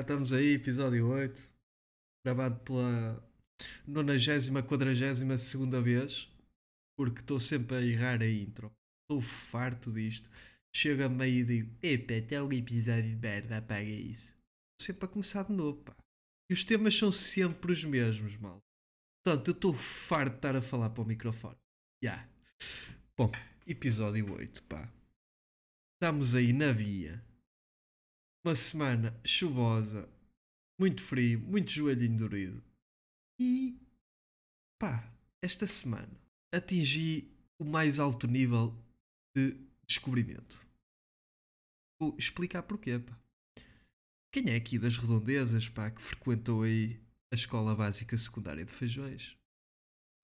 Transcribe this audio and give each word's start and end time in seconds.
Já 0.00 0.02
estamos 0.02 0.32
aí, 0.32 0.54
episódio 0.54 1.08
8, 1.08 1.46
gravado 2.24 2.58
pela 2.60 3.22
90 3.86 4.62
quadragésima 4.62 5.36
segunda 5.36 5.82
vez, 5.82 6.26
porque 6.96 7.20
estou 7.20 7.38
sempre 7.38 7.76
a 7.76 7.82
errar 7.82 8.22
a 8.22 8.26
intro. 8.26 8.72
Estou 9.02 9.20
farto 9.20 9.92
disto. 9.92 10.30
Chega 10.74 11.04
a 11.04 11.08
meio 11.10 11.42
e 11.42 11.44
digo, 11.44 11.76
epa, 11.82 12.14
até 12.14 12.42
um 12.42 12.50
episódio 12.50 13.10
de 13.10 13.16
merda, 13.16 13.58
apaga 13.58 13.82
isso. 13.82 14.38
Estou 14.72 14.86
sempre 14.86 15.04
a 15.04 15.08
começar 15.08 15.42
de 15.42 15.52
novo, 15.52 15.82
pá. 15.82 15.94
E 16.50 16.54
os 16.54 16.64
temas 16.64 16.96
são 16.96 17.12
sempre 17.12 17.70
os 17.70 17.84
mesmos, 17.84 18.38
mal. 18.38 18.58
Portanto, 19.22 19.48
eu 19.48 19.54
estou 19.54 19.74
farto 19.74 20.30
de 20.30 20.38
estar 20.38 20.56
a 20.56 20.62
falar 20.62 20.88
para 20.88 21.02
o 21.02 21.06
microfone. 21.06 21.58
Já. 22.02 22.12
Yeah. 22.12 22.28
Bom, 23.18 23.30
episódio 23.66 24.32
8, 24.32 24.62
pá. 24.62 24.90
Estamos 26.02 26.34
aí 26.34 26.54
na 26.54 26.72
via 26.72 27.22
uma 28.44 28.56
semana 28.56 29.18
chuvosa, 29.24 30.08
muito 30.80 31.02
frio, 31.02 31.40
muito 31.40 31.70
joelho 31.70 32.04
endurido. 32.04 32.62
E 33.38 33.78
pá, 34.78 35.12
esta 35.42 35.66
semana 35.66 36.20
atingi 36.54 37.30
o 37.60 37.64
mais 37.64 37.98
alto 37.98 38.26
nível 38.26 38.74
de 39.36 39.56
descobrimento. 39.86 40.64
Vou 42.00 42.16
explicar 42.16 42.62
porquê, 42.62 42.98
pá. 42.98 43.18
Quem 44.32 44.50
é 44.50 44.56
aqui 44.56 44.78
das 44.78 44.96
redondezas, 44.96 45.68
pá, 45.68 45.90
que 45.90 46.00
frequentou 46.00 46.62
aí 46.62 46.98
a 47.32 47.34
escola 47.34 47.74
básica 47.74 48.16
secundária 48.16 48.64
de 48.64 48.72
Feijões? 48.72 49.36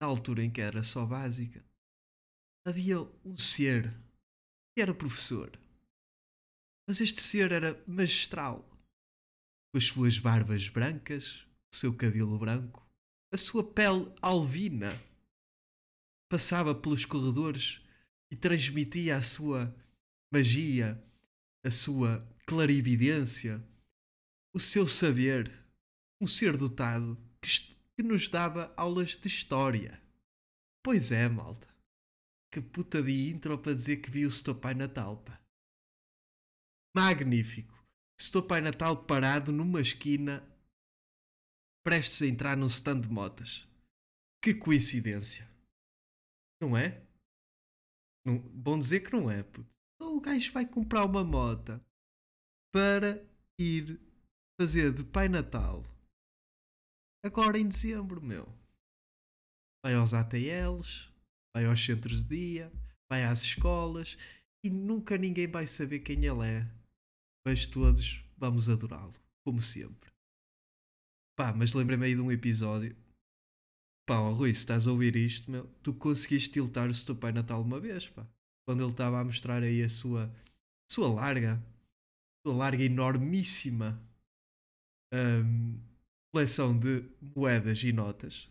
Na 0.01 0.07
altura 0.07 0.43
em 0.43 0.49
que 0.49 0.61
era 0.61 0.81
só 0.81 1.05
básica, 1.05 1.63
havia 2.65 2.99
um 3.23 3.37
ser 3.37 3.91
que 4.75 4.81
era 4.81 4.93
professor 4.93 5.51
mas 6.87 7.01
este 7.01 7.21
ser 7.21 7.51
era 7.51 7.83
magistral. 7.85 8.65
Com 9.71 9.77
as 9.77 9.85
suas 9.85 10.17
barbas 10.19 10.69
brancas, 10.69 11.45
o 11.71 11.75
seu 11.75 11.93
cabelo 11.93 12.39
branco, 12.39 12.87
a 13.31 13.37
sua 13.37 13.63
pele 13.63 14.09
alvina. 14.21 14.89
Passava 16.29 16.73
pelos 16.73 17.05
corredores 17.05 17.81
e 18.31 18.35
transmitia 18.35 19.17
a 19.17 19.21
sua 19.21 19.75
magia, 20.31 21.01
a 21.65 21.69
sua 21.69 22.25
clarividência, 22.45 23.61
o 24.53 24.59
seu 24.59 24.87
saber. 24.87 25.51
Um 26.19 26.25
ser 26.25 26.57
dotado 26.57 27.15
que, 27.39 27.47
que 27.95 28.01
nos 28.01 28.27
dava 28.27 28.73
aulas 28.75 29.15
de 29.15 29.27
história. 29.27 30.01
Pois 30.81 31.11
é, 31.11 31.29
malta. 31.29 31.67
Que 32.51 32.59
puta 32.59 33.03
de 33.03 33.29
intro 33.29 33.57
para 33.59 33.75
dizer 33.75 33.97
que 33.97 34.09
viu 34.09 34.29
o 34.29 34.31
seu 34.31 34.55
pai 34.55 34.73
Natal, 34.73 35.17
pá. 35.17 35.39
Magnífico. 36.97 37.77
Estou 38.19 38.41
Pai 38.41 38.59
Natal 38.59 39.05
parado 39.05 39.53
numa 39.53 39.79
esquina, 39.79 40.43
prestes 41.85 42.23
a 42.23 42.25
entrar 42.25 42.57
num 42.57 42.65
stand 42.65 43.01
de 43.01 43.07
motas. 43.07 43.67
Que 44.43 44.55
coincidência. 44.55 45.47
Não 46.59 46.75
é? 46.75 47.05
Não, 48.25 48.39
bom 48.39 48.79
dizer 48.79 49.01
que 49.01 49.13
não 49.13 49.29
é, 49.29 49.43
puto. 49.43 49.77
Então 49.93 50.17
o 50.17 50.19
gajo 50.19 50.51
vai 50.51 50.65
comprar 50.65 51.05
uma 51.05 51.23
mota 51.23 51.79
para 52.73 53.23
ir 53.59 54.01
fazer 54.59 54.91
de 54.91 55.03
Pai 55.03 55.29
Natal. 55.29 55.83
Agora 57.23 57.59
em 57.59 57.67
dezembro, 57.67 58.19
meu. 58.19 58.51
Vai 59.85 59.93
aos 59.93 60.15
ATLs, 60.15 61.13
vai 61.55 61.65
aos 61.65 61.79
centros 61.79 62.25
de 62.25 62.35
dia, 62.35 62.73
vai 63.07 63.23
às 63.23 63.43
escolas 63.43 64.17
e 64.65 64.71
nunca 64.71 65.15
ninguém 65.15 65.45
vai 65.45 65.67
saber 65.67 65.99
quem 65.99 66.25
ele 66.25 66.43
é 66.43 66.76
mas 67.47 67.65
todos 67.65 68.25
vamos 68.35 68.67
adorá-lo, 68.67 69.13
como 69.45 69.61
sempre. 69.61 70.11
Pá, 71.33 71.53
mas 71.53 71.73
lembrei-me 71.73 72.07
aí 72.07 72.13
de 72.13 72.19
um 72.19 72.29
episódio. 72.29 72.93
Pá, 74.05 74.19
oh, 74.19 74.33
Rui, 74.33 74.53
se 74.53 74.59
estás 74.59 74.85
a 74.85 74.91
ouvir 74.91 75.15
isto, 75.15 75.49
meu, 75.49 75.65
tu 75.81 75.93
conseguiste 75.93 76.51
tiltar 76.51 76.89
o 76.89 77.05
teu 77.05 77.15
pai 77.15 77.31
Natal 77.31 77.61
uma 77.61 77.79
vez, 77.79 78.09
pá. 78.09 78.27
Quando 78.67 78.83
ele 78.83 78.91
estava 78.91 79.21
a 79.21 79.23
mostrar 79.23 79.63
aí 79.63 79.81
a 79.81 79.87
sua, 79.87 80.29
sua 80.91 81.09
larga, 81.09 81.63
sua 82.45 82.53
larga 82.53 82.83
enormíssima 82.83 83.97
um, 85.13 85.79
coleção 86.33 86.77
de 86.77 87.09
moedas 87.33 87.81
e 87.81 87.93
notas. 87.93 88.49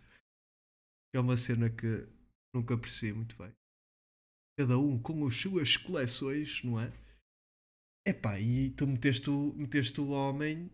É 1.14 1.20
uma 1.20 1.36
cena 1.36 1.68
que 1.68 2.08
nunca 2.54 2.78
percebi 2.78 3.12
muito 3.12 3.36
bem. 3.36 3.52
Cada 4.58 4.78
um 4.78 4.98
com 4.98 5.26
as 5.26 5.34
suas 5.34 5.76
coleções, 5.76 6.62
não 6.64 6.80
é? 6.80 6.90
Epá, 8.06 8.38
e 8.38 8.70
tu 8.70 8.86
meteste 8.86 9.28
o, 9.28 9.52
meteste 9.56 10.00
o 10.00 10.10
homem, 10.10 10.70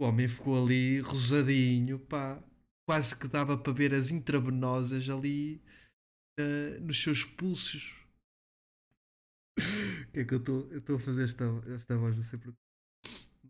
o 0.00 0.04
homem 0.04 0.26
ficou 0.26 0.64
ali 0.64 0.98
rosadinho, 0.98 2.00
pá, 2.00 2.42
quase 2.84 3.16
que 3.16 3.28
dava 3.28 3.56
para 3.56 3.72
ver 3.72 3.94
as 3.94 4.10
intravenosas 4.10 5.08
ali 5.08 5.62
uh, 6.40 6.80
nos 6.80 7.00
seus 7.00 7.24
pulsos. 7.24 8.04
que 10.12 10.20
é 10.20 10.24
que 10.24 10.34
eu 10.34 10.38
estou 10.76 10.96
a 10.96 10.98
fazer 10.98 11.24
esta, 11.24 11.44
esta 11.72 11.96
voz, 11.96 12.16
não 12.16 12.24
sei 12.24 12.38
porquê. 12.40 12.58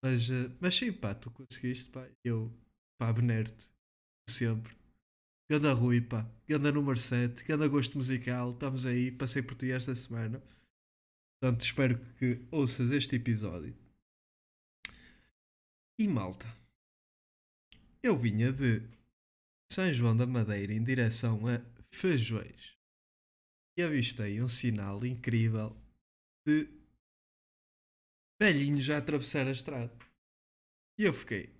Mas, 0.02 0.28
uh, 0.28 0.54
mas 0.60 0.74
sim, 0.74 0.92
pá, 0.92 1.14
tu 1.14 1.30
conseguiste, 1.30 1.90
pá, 1.90 2.06
eu, 2.22 2.52
pá, 2.98 3.12
venero-te, 3.12 3.70
sempre. 4.28 4.76
Ganda 5.50 5.72
Rui, 5.72 6.02
pá, 6.02 6.30
ganda 6.46 6.70
número 6.70 6.98
7, 6.98 7.44
ganda 7.44 7.66
gosto 7.66 7.96
musical, 7.96 8.52
estamos 8.52 8.84
aí, 8.84 9.10
passei 9.10 9.42
por 9.42 9.54
ti 9.54 9.70
esta 9.70 9.94
semana. 9.94 10.42
Portanto, 11.42 11.64
espero 11.64 11.98
que 12.14 12.46
ouças 12.52 12.92
este 12.92 13.16
episódio. 13.16 13.76
E 15.98 16.06
malta, 16.06 16.46
eu 18.00 18.16
vinha 18.16 18.52
de 18.52 18.88
São 19.68 19.92
João 19.92 20.16
da 20.16 20.24
Madeira 20.24 20.72
em 20.72 20.84
direção 20.84 21.48
a 21.48 21.60
Feijões 21.90 22.78
e 23.76 23.82
avistei 23.82 24.40
um 24.40 24.46
sinal 24.46 25.04
incrível 25.04 25.76
de 26.46 26.68
velhinhos 28.40 28.88
a 28.90 28.98
atravessar 28.98 29.48
a 29.48 29.50
estrada. 29.50 29.92
E 30.96 31.02
eu 31.02 31.12
fiquei, 31.12 31.52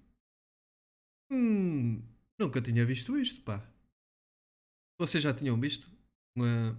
hum, 1.28 2.00
nunca 2.38 2.62
tinha 2.62 2.86
visto 2.86 3.18
isto, 3.18 3.42
pá. 3.42 3.68
Vocês 4.96 5.24
já 5.24 5.34
tinham 5.34 5.60
visto 5.60 5.90
um 6.38 6.76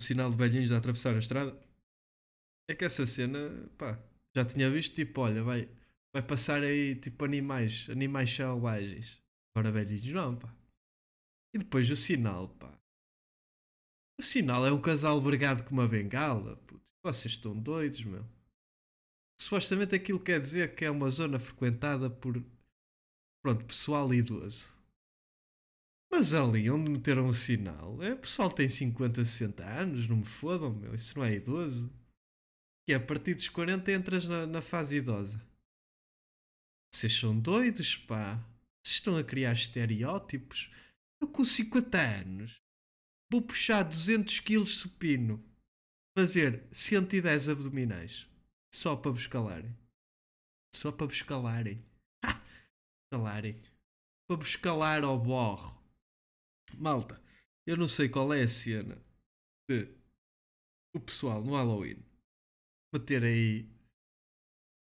sinal 0.00 0.30
de 0.30 0.36
velhinhos 0.36 0.70
a 0.70 0.78
atravessar 0.78 1.16
a 1.16 1.18
estrada? 1.18 1.71
É 2.68 2.74
que 2.74 2.84
essa 2.84 3.06
cena, 3.06 3.38
pá, 3.76 3.98
já 4.34 4.44
tinha 4.44 4.70
visto, 4.70 4.94
tipo, 4.94 5.20
olha, 5.20 5.42
vai, 5.42 5.68
vai 6.12 6.22
passar 6.22 6.62
aí, 6.62 6.94
tipo, 6.94 7.24
animais, 7.24 7.88
animais 7.90 8.32
selvagens. 8.32 9.22
Agora 9.54 9.72
velhinhos 9.72 10.08
não, 10.08 10.36
pá. 10.36 10.54
E 11.54 11.58
depois 11.58 11.90
o 11.90 11.96
sinal, 11.96 12.48
pá. 12.48 12.72
O 14.18 14.22
sinal 14.22 14.66
é 14.66 14.72
um 14.72 14.80
casal 14.80 15.20
brigado 15.20 15.64
com 15.64 15.72
uma 15.72 15.88
bengala, 15.88 16.56
putz. 16.66 16.92
Vocês 17.02 17.34
estão 17.34 17.58
doidos, 17.58 18.04
meu. 18.04 18.24
Supostamente 19.40 19.94
aquilo 19.94 20.20
quer 20.20 20.38
dizer 20.38 20.74
que 20.74 20.84
é 20.84 20.90
uma 20.90 21.10
zona 21.10 21.38
frequentada 21.38 22.08
por, 22.08 22.42
pronto, 23.42 23.64
pessoal 23.64 24.14
idoso. 24.14 24.72
Mas 26.10 26.32
ali 26.32 26.70
onde 26.70 26.90
meteram 26.90 27.26
o 27.26 27.34
sinal, 27.34 28.00
é 28.02 28.14
pessoal 28.14 28.50
tem 28.50 28.68
50, 28.68 29.24
60 29.24 29.64
anos, 29.64 30.06
não 30.06 30.18
me 30.18 30.24
fodam, 30.24 30.72
meu. 30.72 30.94
Isso 30.94 31.18
não 31.18 31.24
é 31.24 31.34
idoso 31.34 31.90
que 32.84 32.92
é 32.92 32.96
a 32.96 33.00
partir 33.00 33.34
dos 33.34 33.48
40 33.48 33.92
entras 33.92 34.26
na, 34.26 34.46
na 34.46 34.62
fase 34.62 34.96
idosa. 34.96 35.46
Vocês 36.92 37.12
são 37.12 37.38
doidos, 37.38 37.96
pá. 37.96 38.36
Vocês 38.84 38.96
estão 38.96 39.16
a 39.16 39.24
criar 39.24 39.52
estereótipos. 39.52 40.70
Eu 41.20 41.28
com 41.28 41.44
50 41.44 41.98
anos 41.98 42.60
vou 43.30 43.40
puxar 43.40 43.82
200 43.82 44.40
kg 44.40 44.66
supino, 44.66 45.42
fazer 46.18 46.66
110 46.70 47.48
abdominais 47.48 48.28
só 48.74 48.96
para 48.96 49.12
vos 49.12 49.26
calarem. 49.26 49.76
Só 50.74 50.90
para 50.90 51.06
vos 51.06 51.22
calarem. 51.22 51.78
calarem. 53.12 53.60
Para 54.28 54.36
vos 54.36 54.56
calar 54.56 55.04
ao 55.04 55.18
borro. 55.18 55.80
Malta, 56.74 57.22
eu 57.66 57.76
não 57.76 57.86
sei 57.86 58.08
qual 58.08 58.32
é 58.32 58.42
a 58.42 58.48
cena 58.48 59.00
de 59.68 59.88
o 60.94 61.00
pessoal 61.00 61.42
no 61.42 61.54
Halloween 61.54 62.11
meter 62.92 63.24
aí 63.24 63.68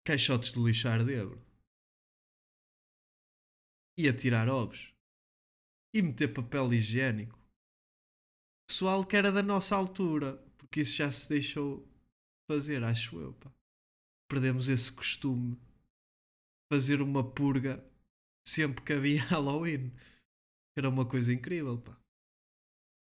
caixotes 0.06 0.54
de 0.54 0.60
lixar 0.60 1.04
dentro 1.04 1.44
e 3.98 4.07
atirar 4.07 4.48
ovos 4.48 4.94
e 5.94 6.02
meter 6.02 6.34
papel 6.34 6.74
higiênico. 6.74 7.40
Pessoal 8.68 9.06
que 9.06 9.16
era 9.16 9.31
da 9.31 9.42
nossa 9.42 9.75
altura, 9.75 10.38
porque 10.57 10.81
isso 10.81 10.98
já 10.98 11.12
se 11.12 11.30
deixou 11.30 11.88
fazer, 12.50 12.84
acho 12.84 13.19
eu. 13.19 13.34
Pá. 13.34 13.52
Perdemos 14.30 14.68
esse 14.68 14.92
costume 14.92 15.57
fazer 16.72 17.02
uma 17.02 17.24
purga 17.24 17.84
sempre 18.46 18.84
que 18.84 18.94
havia 18.94 19.24
Halloween. 19.30 19.92
Era 20.78 20.90
uma 20.90 21.07
coisa 21.07 21.34
incrível, 21.34 21.80
pá. 21.80 21.98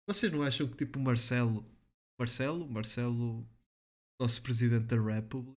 Vocês 0.08 0.32
não 0.32 0.42
acham 0.42 0.66
que 0.66 0.76
tipo 0.76 0.98
Marcelo, 0.98 1.62
Marcelo, 2.18 2.66
Marcelo 2.66 3.46
nosso 4.20 4.42
presidente 4.42 4.84
da 4.84 4.96
República, 5.00 5.56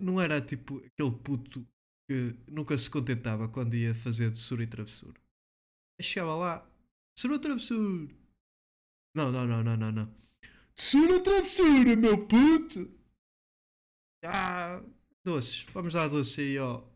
não 0.00 0.20
era 0.20 0.40
tipo 0.40 0.78
aquele 0.78 1.10
puto 1.22 1.66
que 2.08 2.36
nunca 2.46 2.76
se 2.76 2.88
contentava 2.90 3.48
quando 3.48 3.74
ia 3.74 3.94
fazer 3.94 4.30
de 4.30 4.62
e 4.62 4.66
travessura. 4.66 5.20
Chegava 6.00 6.36
lá, 6.36 6.70
tesoura 7.14 7.40
travessura. 7.40 8.14
Não, 9.14 9.32
não, 9.32 9.46
não, 9.46 9.62
não, 9.64 9.76
não, 9.76 9.92
não. 9.92 10.14
Tesoura 10.74 11.22
travessura, 11.22 11.96
meu 11.96 12.26
puto. 12.26 12.90
Ah, 14.24 14.82
doces. 15.24 15.64
Vamos 15.72 15.92
dar 15.92 16.08
doce 16.08 16.40
aí 16.40 16.58
ao, 16.58 16.88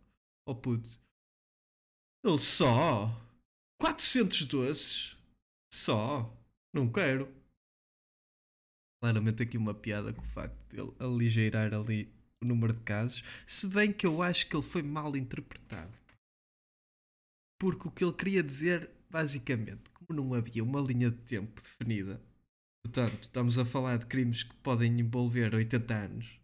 ao 0.47 0.55
puto. 0.55 0.89
Ele 2.25 2.39
só. 2.39 3.11
400 3.81 4.45
doces. 4.45 5.17
Só. 5.75 6.33
Não 6.73 6.91
quero. 6.91 7.42
Claramente 9.03 9.43
aqui 9.43 9.59
uma 9.59 9.75
piada 9.75 10.13
com 10.13 10.23
o 10.23 10.25
facto 10.25 10.57
de 10.69 10.81
ele 10.81 10.95
aligeirar 11.01 11.75
ali 11.75 12.09
o 12.41 12.47
número 12.47 12.73
de 12.73 12.83
casos. 12.83 13.25
Se 13.45 13.67
bem 13.67 13.93
que 13.93 14.07
eu 14.07 14.23
acho 14.23 14.49
que 14.49 14.55
ele 14.55 14.63
foi 14.63 14.81
mal 14.81 15.17
interpretado. 15.17 15.99
Porque 17.61 17.89
o 17.89 17.91
que 17.91 18.05
ele 18.05 18.13
queria 18.13 18.45
dizer, 18.45 18.89
basicamente, 19.11 19.91
como 19.91 20.21
não 20.21 20.33
havia 20.33 20.63
uma 20.63 20.81
linha 20.81 21.11
de 21.11 21.19
tempo 21.19 21.61
definida, 21.61 22.23
portanto, 22.85 23.25
estamos 23.25 23.59
a 23.59 23.65
falar 23.65 23.99
de 23.99 24.07
crimes 24.07 24.45
que 24.45 24.55
podem 24.57 25.01
envolver 25.01 25.53
80 25.53 25.95
anos 25.95 26.41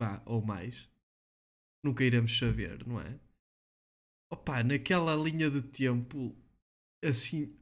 pá, 0.00 0.22
ou 0.24 0.40
mais, 0.40 0.88
nunca 1.84 2.04
iremos 2.04 2.38
saber, 2.38 2.86
não 2.86 2.98
é? 2.98 3.20
Opa, 4.32 4.62
naquela 4.62 5.14
linha 5.14 5.50
de 5.50 5.60
tempo, 5.60 6.34
assim, 7.04 7.54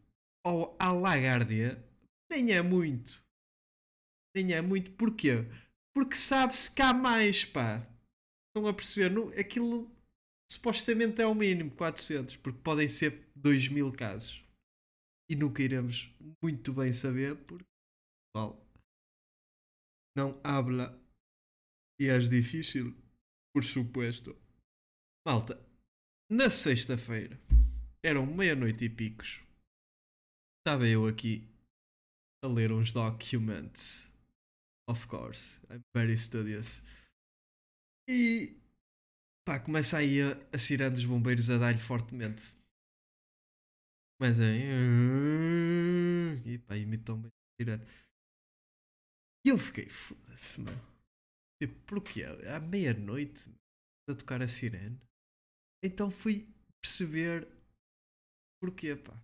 ao, 0.44 0.76
à 0.78 0.92
Lagardia, 0.92 1.84
nem 2.30 2.52
é 2.52 2.62
muito. 2.62 3.25
Nem 4.36 4.52
é 4.52 4.60
muito. 4.60 4.92
Porquê? 4.92 5.46
Porque 5.94 6.14
sabe-se 6.14 6.70
que 6.70 6.82
há 6.82 6.92
mais, 6.92 7.46
pá. 7.46 7.78
Estão 8.48 8.68
a 8.68 8.74
perceber? 8.74 9.10
No, 9.10 9.30
aquilo 9.30 9.90
supostamente 10.52 11.22
é 11.22 11.26
o 11.26 11.34
mínimo, 11.34 11.70
400, 11.70 12.36
porque 12.36 12.60
podem 12.60 12.86
ser 12.86 13.26
2 13.34 13.68
mil 13.68 13.90
casos. 13.90 14.44
E 15.30 15.34
nunca 15.34 15.62
iremos 15.62 16.14
muito 16.42 16.72
bem 16.74 16.92
saber, 16.92 17.34
porque, 17.46 17.64
pessoal, 18.34 18.62
não 20.14 20.32
habla 20.44 21.02
e 21.98 22.08
é 22.08 22.18
difícil, 22.18 22.94
por 23.54 23.64
supuesto. 23.64 24.36
Malta, 25.26 25.58
na 26.30 26.50
sexta-feira, 26.50 27.40
eram 28.04 28.26
meia-noite 28.26 28.84
e 28.84 28.90
picos. 28.90 29.42
Estava 30.60 30.86
eu 30.86 31.06
aqui 31.06 31.48
a 32.44 32.48
ler 32.48 32.70
uns 32.70 32.92
documents. 32.92 34.15
Of 34.88 35.08
course, 35.08 35.58
I'm 35.68 35.82
very 35.92 36.16
studious. 36.16 36.82
E 38.08 38.56
pá, 39.44 39.58
começa 39.58 39.98
aí 39.98 40.22
a, 40.22 40.38
a 40.54 40.58
sirene 40.58 40.94
dos 40.94 41.04
bombeiros 41.04 41.50
a 41.50 41.58
dar-lhe 41.58 41.78
fortemente. 41.78 42.44
Mas 44.20 44.40
aí. 44.40 44.62
E 46.46 46.58
pá, 46.58 46.76
imitou 46.76 47.16
bem 47.16 47.30
a 47.30 47.62
sirene. 47.62 47.84
E 49.44 49.48
eu 49.48 49.58
fiquei, 49.58 49.88
foda-se, 49.88 50.60
mano. 50.60 50.80
Tipo, 51.60 51.74
porquê? 51.86 52.24
À 52.24 52.60
meia-noite 52.60 53.50
a 54.08 54.14
tocar 54.14 54.42
a 54.42 54.48
sirene. 54.48 55.00
Então 55.84 56.10
fui 56.10 56.46
perceber 56.80 57.46
porquê, 58.60 58.94
pá. 58.94 59.14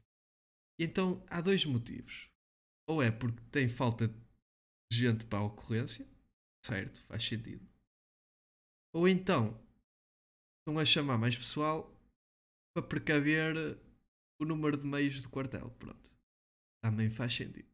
E 0.80 0.84
então 0.84 1.24
há 1.28 1.40
dois 1.40 1.64
motivos. 1.64 2.28
Ou 2.88 3.02
é 3.02 3.10
porque 3.10 3.40
tem 3.50 3.68
falta 3.68 4.08
de 4.08 4.14
gente 4.94 5.24
para 5.26 5.38
a 5.38 5.44
ocorrência, 5.44 6.06
certo, 6.64 7.02
faz 7.02 7.24
sentido. 7.24 7.66
Ou 8.94 9.08
então 9.08 9.58
estão 10.60 10.78
a 10.78 10.84
chamar 10.84 11.18
mais 11.18 11.36
pessoal 11.36 11.92
para 12.74 12.86
precaver 12.86 13.78
o 14.40 14.44
número 14.44 14.76
de 14.76 14.86
meios 14.86 15.22
do 15.22 15.28
quartel, 15.28 15.70
pronto. 15.78 16.14
Também 16.82 17.10
faz 17.10 17.34
sentido. 17.34 17.68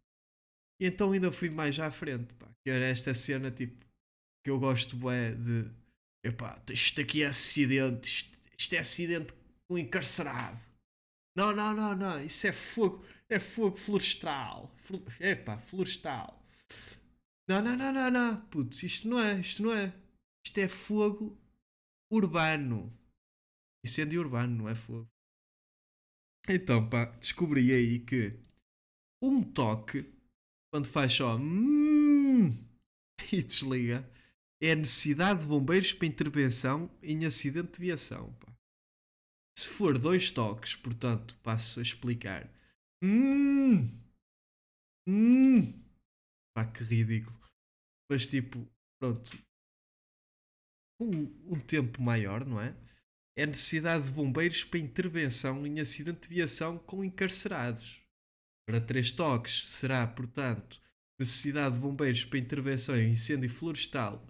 E 0.80 0.86
então 0.86 1.12
ainda 1.12 1.32
fui 1.32 1.50
mais 1.50 1.78
à 1.80 1.90
frente, 1.90 2.34
pá, 2.34 2.48
que 2.62 2.70
era 2.70 2.86
esta 2.86 3.12
cena 3.14 3.50
tipo 3.50 3.84
que 4.44 4.50
eu 4.50 4.58
gosto 4.58 5.10
é 5.10 5.32
de 5.32 5.70
epá, 6.24 6.60
isto 6.70 7.00
aqui 7.00 7.22
é 7.22 7.26
acidente, 7.26 8.08
isto, 8.08 8.38
isto 8.56 8.72
é 8.74 8.78
acidente 8.78 9.32
com 9.66 9.74
um 9.74 9.78
encarcerado. 9.78 10.58
Não, 11.36 11.54
não, 11.54 11.74
não, 11.74 11.96
não, 11.96 12.24
isso 12.24 12.46
é 12.46 12.52
fogo, 12.52 13.04
é 13.28 13.38
fogo 13.38 13.76
florestal. 13.76 14.74
Epá, 15.20 15.58
florestal. 15.58 16.42
Não, 17.48 17.62
não, 17.62 17.76
não, 17.76 17.92
não, 17.92 18.10
não, 18.10 18.40
putz, 18.48 18.82
isto 18.82 19.08
não 19.08 19.18
é, 19.18 19.40
isto 19.40 19.62
não 19.62 19.72
é. 19.72 19.94
Isto 20.44 20.58
é 20.58 20.68
fogo 20.68 21.40
urbano. 22.12 22.92
Incêndio 23.82 24.20
urbano, 24.20 24.54
não 24.54 24.68
é 24.68 24.74
fogo. 24.74 25.08
Então, 26.46 26.86
pá, 26.88 27.06
descobri 27.06 27.72
aí 27.72 28.00
que 28.00 28.38
um 29.22 29.42
toque, 29.42 30.04
quando 30.70 30.88
faz 30.88 31.14
só 31.14 31.36
hum, 31.36 32.48
e 33.32 33.42
desliga, 33.42 34.06
é 34.60 34.72
a 34.72 34.76
necessidade 34.76 35.40
de 35.40 35.46
bombeiros 35.46 35.94
para 35.94 36.06
intervenção 36.06 36.90
em 37.02 37.24
acidente 37.24 37.72
de 37.72 37.80
viação. 37.80 38.30
Pá. 38.34 38.52
Se 39.56 39.70
for 39.70 39.98
dois 39.98 40.30
toques, 40.30 40.76
portanto, 40.76 41.34
passo 41.42 41.80
a 41.80 41.82
explicar. 41.82 42.50
Hum, 43.02 43.88
hum, 45.06 45.87
pá, 46.58 46.64
que 46.64 46.82
ridículo. 46.82 47.38
Mas 48.10 48.26
tipo, 48.26 48.66
pronto. 49.00 49.30
Um, 51.00 51.54
um 51.54 51.60
tempo 51.60 52.02
maior, 52.02 52.44
não 52.44 52.60
é? 52.60 52.74
É 53.36 53.46
necessidade 53.46 54.06
de 54.06 54.12
bombeiros 54.12 54.64
para 54.64 54.80
intervenção 54.80 55.64
em 55.64 55.78
acidente 55.78 56.28
de 56.28 56.34
viação 56.34 56.76
com 56.78 57.04
encarcerados. 57.04 58.02
Para 58.66 58.80
três 58.80 59.12
toques 59.12 59.70
será, 59.70 60.06
portanto, 60.06 60.80
necessidade 61.20 61.76
de 61.76 61.80
bombeiros 61.80 62.24
para 62.24 62.38
intervenção 62.38 62.96
em 62.96 63.10
incêndio 63.10 63.48
florestal 63.48 64.26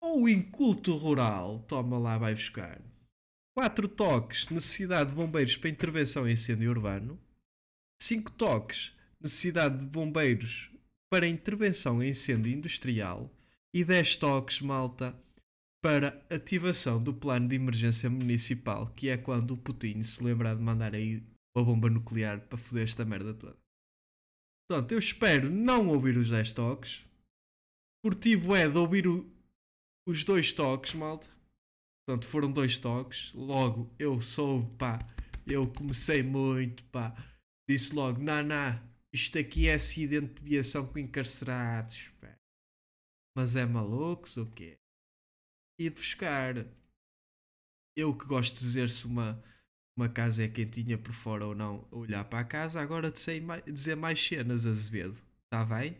ou 0.00 0.28
inculto 0.28 0.94
rural, 0.96 1.60
toma 1.60 1.98
lá, 1.98 2.18
vai 2.18 2.34
buscar. 2.34 2.80
4 3.56 3.88
toques, 3.88 4.48
necessidade 4.48 5.10
de 5.10 5.16
bombeiros 5.16 5.56
para 5.56 5.70
intervenção 5.70 6.28
em 6.28 6.32
incêndio 6.32 6.70
urbano. 6.70 7.20
5 8.00 8.30
toques, 8.32 8.94
necessidade 9.20 9.78
de 9.78 9.86
bombeiros 9.86 10.70
para 11.10 11.26
intervenção 11.26 12.02
em 12.02 12.10
incêndio 12.10 12.52
industrial. 12.52 13.30
E 13.74 13.84
10 13.84 14.16
toques, 14.16 14.60
malta, 14.60 15.14
para 15.82 16.24
ativação 16.30 17.02
do 17.02 17.14
plano 17.14 17.46
de 17.46 17.56
emergência 17.56 18.08
municipal, 18.10 18.86
que 18.88 19.08
é 19.08 19.16
quando 19.16 19.52
o 19.52 19.56
Putin 19.56 20.02
se 20.02 20.22
lembrar 20.24 20.54
de 20.54 20.62
mandar 20.62 20.94
aí 20.94 21.22
uma 21.56 21.64
bomba 21.64 21.88
nuclear 21.90 22.40
para 22.40 22.58
foder 22.58 22.84
esta 22.84 23.04
merda 23.04 23.34
toda. 23.34 23.56
Portanto, 24.68 24.92
eu 24.92 24.98
espero 24.98 25.50
não 25.50 25.88
ouvir 25.88 26.16
os 26.16 26.28
10 26.30 26.52
toques. 26.52 27.06
Curti 28.04 28.34
é 28.54 28.68
de 28.68 28.78
ouvir 28.78 29.06
o, 29.06 29.30
os 30.06 30.24
dois 30.24 30.52
toques, 30.52 30.94
malta. 30.94 31.28
Portanto, 32.06 32.26
foram 32.26 32.52
dois 32.52 32.78
toques. 32.78 33.32
Logo, 33.34 33.90
eu 33.98 34.20
soube, 34.20 34.70
pá. 34.76 34.98
Eu 35.46 35.66
comecei 35.72 36.22
muito, 36.22 36.84
pá. 36.84 37.14
Disse 37.68 37.94
logo, 37.94 38.22
não. 38.22 38.87
Isto 39.12 39.38
aqui 39.38 39.68
é 39.68 39.74
acidente 39.74 40.34
de 40.34 40.42
viação 40.42 40.86
com 40.86 40.98
encarcerados, 40.98 42.10
pá. 42.20 42.38
Mas 43.34 43.56
é 43.56 43.64
malucos 43.64 44.36
ou 44.36 44.50
quê? 44.50 44.78
E 45.78 45.88
de 45.88 45.96
buscar. 45.96 46.54
Eu 47.96 48.16
que 48.16 48.26
gosto 48.26 48.54
de 48.54 48.60
dizer 48.60 48.90
se 48.90 49.06
uma, 49.06 49.42
uma 49.96 50.08
casa 50.08 50.44
é 50.44 50.48
quentinha 50.48 50.98
por 50.98 51.12
fora 51.12 51.46
ou 51.46 51.54
não, 51.54 51.88
olhar 51.90 52.24
para 52.24 52.40
a 52.40 52.44
casa, 52.44 52.80
agora 52.80 53.14
sei 53.14 53.40
mais, 53.40 53.64
dizer 53.64 53.96
mais 53.96 54.20
cenas, 54.20 54.66
Azevedo. 54.66 55.20
Está 55.44 55.64
bem? 55.64 55.96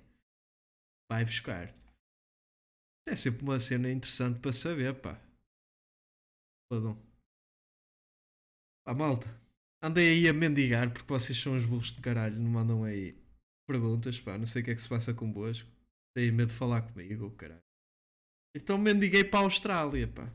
Vai 1.10 1.24
buscar. 1.24 1.74
É 3.06 3.16
sempre 3.16 3.42
uma 3.42 3.58
cena 3.58 3.90
interessante 3.90 4.38
para 4.38 4.52
saber, 4.52 4.94
pá. 5.00 5.18
Perdão. 6.68 6.94
Pá, 8.84 8.94
malta. 8.94 9.47
Andei 9.82 10.08
aí 10.08 10.28
a 10.28 10.32
mendigar 10.32 10.90
porque 10.92 11.12
vocês 11.12 11.38
são 11.38 11.56
os 11.56 11.64
burros 11.64 11.92
de 11.92 12.00
caralho. 12.00 12.36
Não 12.36 12.50
mandam 12.50 12.84
aí 12.84 13.16
perguntas, 13.66 14.20
pá. 14.20 14.36
Não 14.36 14.46
sei 14.46 14.62
o 14.62 14.64
que 14.64 14.70
é 14.72 14.74
que 14.74 14.82
se 14.82 14.88
passa 14.88 15.14
convosco. 15.14 15.68
Têm 16.14 16.32
medo 16.32 16.48
de 16.48 16.54
falar 16.54 16.82
comigo, 16.82 17.30
caralho. 17.32 17.62
Então 18.54 18.76
mendiguei 18.78 19.22
para 19.22 19.40
a 19.40 19.42
Austrália, 19.42 20.08
pá. 20.08 20.28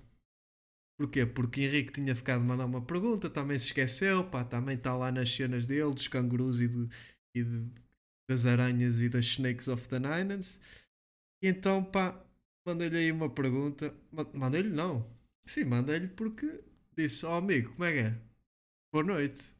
Porquê? 0.97 1.25
Porque 1.25 1.61
Henrique 1.61 1.91
tinha 1.91 2.15
ficado 2.15 2.41
de 2.41 2.47
mandar 2.47 2.65
uma 2.65 2.81
pergunta, 2.81 3.29
também 3.29 3.57
se 3.57 3.65
esqueceu, 3.65 4.23
pá, 4.29 4.43
também 4.43 4.77
está 4.77 4.95
lá 4.95 5.11
nas 5.11 5.29
cenas 5.29 5.67
dele, 5.67 5.93
dos 5.93 6.07
cangurus 6.07 6.61
e, 6.61 6.65
e 7.35 7.43
de, 7.43 7.67
das 8.29 8.45
aranhas 8.45 9.01
e 9.01 9.09
das 9.09 9.25
Snakes 9.25 9.67
of 9.67 9.89
the 9.89 9.99
Niners. 9.99 10.61
E 11.41 11.47
então, 11.47 11.83
pá, 11.83 12.23
mandei-lhe 12.65 12.97
aí 12.97 13.11
uma 13.11 13.29
pergunta. 13.29 13.93
Mandei-lhe 14.33 14.69
não. 14.69 15.05
Sim, 15.41 15.65
mandei-lhe 15.65 16.07
porque 16.09 16.63
disse, 16.95 17.25
ó 17.25 17.33
oh, 17.33 17.37
amigo, 17.37 17.71
como 17.73 17.83
é 17.83 17.91
que 17.91 17.99
é? 17.99 18.32
Boa 18.93 19.03
noite. 19.03 19.51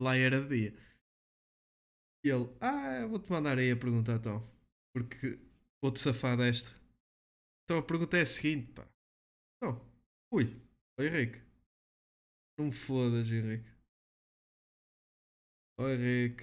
Lá 0.00 0.16
era 0.16 0.40
de 0.40 0.48
dia. 0.48 0.78
E 2.24 2.28
ele, 2.28 2.46
ah, 2.60 3.06
vou-te 3.06 3.30
mandar 3.30 3.56
aí 3.56 3.70
a 3.70 3.76
pergunta 3.76 4.10
então. 4.10 4.42
Porque 4.92 5.38
vou-te 5.80 6.00
safar 6.00 6.36
desta. 6.36 6.74
Então 7.62 7.78
a 7.78 7.82
pergunta 7.86 8.16
é 8.18 8.22
a 8.22 8.26
seguinte, 8.26 8.72
pá. 8.72 8.84
Então, 9.56 9.80
ui, 10.32 10.46
oi 10.98 11.06
Henrique. 11.06 11.40
Não 12.58 12.66
me 12.66 12.72
fodas, 12.72 13.28
Henrique. 13.28 13.70
Oh, 15.78 15.88
Henrique. 15.88 16.42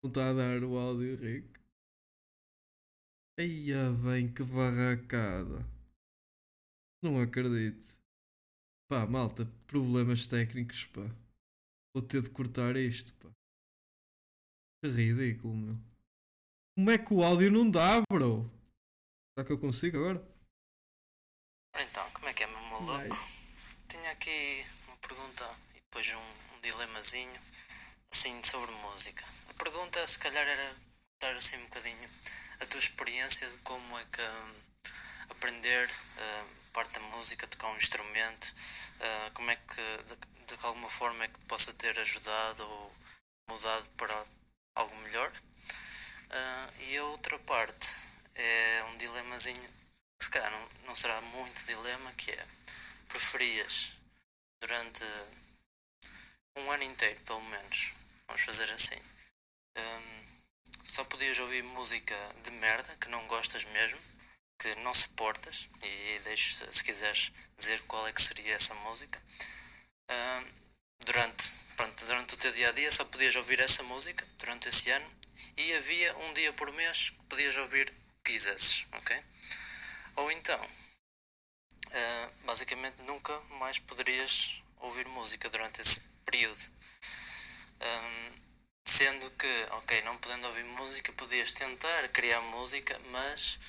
Não 0.00 0.10
está 0.10 0.30
a 0.30 0.34
dar 0.34 0.62
o 0.62 0.78
áudio, 0.78 1.14
Henrique. 1.14 1.58
Eia 3.36 3.90
bem, 4.04 4.32
que 4.32 4.44
barracada. 4.44 5.66
Não 7.02 7.20
acredito. 7.20 7.97
Pá, 8.88 9.04
malta, 9.06 9.44
problemas 9.66 10.28
técnicos, 10.28 10.86
pá. 10.86 11.02
Vou 11.94 12.02
ter 12.02 12.22
de 12.22 12.30
cortar 12.30 12.74
isto, 12.74 13.12
pá. 13.16 13.28
Que 14.82 14.88
ridículo, 14.88 15.54
meu. 15.54 15.76
Como 16.74 16.90
é 16.90 16.96
que 16.96 17.12
o 17.12 17.22
áudio 17.22 17.50
não 17.50 17.70
dá, 17.70 18.00
bro? 18.10 18.50
Será 19.34 19.44
que 19.44 19.52
eu 19.52 19.58
consigo 19.58 19.98
agora? 19.98 20.26
Então, 21.76 22.10
como 22.12 22.28
é 22.28 22.32
que 22.32 22.44
é, 22.44 22.46
meu 22.46 22.60
maluco? 22.62 23.16
Tinha 23.88 24.10
aqui 24.12 24.64
uma 24.86 24.96
pergunta 24.96 25.44
e 25.74 25.80
depois 25.80 26.06
um, 26.14 26.56
um 26.56 26.60
dilemazinho, 26.62 27.40
assim, 28.10 28.42
sobre 28.42 28.72
música. 28.76 29.22
A 29.50 29.54
pergunta, 29.62 30.06
se 30.06 30.18
calhar, 30.18 30.46
era 30.46 30.76
dar 31.20 31.34
assim 31.34 31.58
um 31.58 31.64
bocadinho 31.64 32.08
a 32.60 32.66
tua 32.66 32.78
experiência 32.78 33.48
de 33.50 33.58
como 33.58 33.98
é 33.98 34.04
que 34.06 34.22
hum, 34.22 34.54
aprender 35.28 35.86
uh, 35.86 36.67
parte 36.78 36.92
da 36.92 37.00
música, 37.16 37.44
tocar 37.48 37.66
um 37.70 37.76
instrumento, 37.76 38.44
uh, 38.44 39.32
como 39.34 39.50
é 39.50 39.56
que, 39.56 39.82
de, 40.06 40.56
de 40.56 40.64
alguma 40.64 40.88
forma 40.88 41.24
é 41.24 41.26
que 41.26 41.36
te 41.40 41.44
possa 41.46 41.72
ter 41.72 41.98
ajudado 41.98 42.62
ou 42.62 42.92
mudado 43.50 43.90
para 43.96 44.26
algo 44.76 44.96
melhor. 44.98 45.28
Uh, 45.28 46.82
e 46.84 46.96
a 46.96 47.04
outra 47.06 47.36
parte 47.40 47.88
é 48.36 48.84
um 48.90 48.96
dilemazinho 48.96 49.60
que 50.18 50.24
se 50.24 50.30
calhar 50.30 50.52
não, 50.52 50.68
não 50.86 50.94
será 50.94 51.20
muito 51.20 51.66
dilema, 51.66 52.12
que 52.12 52.30
é 52.30 52.46
preferias 53.08 53.96
durante 54.62 55.04
um 56.58 56.70
ano 56.70 56.84
inteiro, 56.84 57.18
pelo 57.22 57.42
menos, 57.42 57.92
vamos 58.28 58.42
fazer 58.42 58.72
assim, 58.72 59.02
um, 59.76 60.84
só 60.84 61.02
podias 61.06 61.40
ouvir 61.40 61.64
música 61.64 62.14
de 62.44 62.52
merda 62.52 62.96
que 63.00 63.08
não 63.08 63.26
gostas 63.26 63.64
mesmo, 63.64 63.98
dizer, 64.58 64.76
não 64.78 64.92
suportas, 64.92 65.68
e 65.82 66.20
deixo 66.24 66.64
se 66.72 66.84
quiseres 66.84 67.32
dizer 67.56 67.80
qual 67.82 68.06
é 68.08 68.12
que 68.12 68.20
seria 68.20 68.54
essa 68.54 68.74
música. 68.74 69.22
Um, 70.10 70.44
durante, 71.04 71.44
pronto, 71.76 72.04
durante 72.06 72.34
o 72.34 72.36
teu 72.36 72.52
dia 72.52 72.68
a 72.68 72.72
dia 72.72 72.90
só 72.90 73.04
podias 73.04 73.36
ouvir 73.36 73.60
essa 73.60 73.82
música 73.84 74.26
durante 74.38 74.68
esse 74.68 74.90
ano 74.90 75.10
e 75.56 75.74
havia 75.74 76.16
um 76.18 76.34
dia 76.34 76.52
por 76.52 76.72
mês 76.72 77.10
que 77.10 77.22
podias 77.24 77.56
ouvir 77.56 77.88
o 77.88 78.24
que 78.24 78.32
quisesses, 78.32 78.86
ok? 78.92 79.22
Ou 80.16 80.32
então, 80.32 80.60
uh, 80.60 82.44
basicamente 82.44 83.00
nunca 83.02 83.38
mais 83.58 83.78
poderias 83.78 84.62
ouvir 84.80 85.06
música 85.08 85.48
durante 85.48 85.80
esse 85.80 86.00
período. 86.24 86.60
Um, 87.80 88.32
sendo 88.84 89.30
que, 89.32 89.66
ok, 89.70 90.02
não 90.02 90.18
podendo 90.18 90.48
ouvir 90.48 90.64
música, 90.64 91.12
podias 91.12 91.52
tentar 91.52 92.08
criar 92.08 92.40
música, 92.40 92.98
mas 93.10 93.60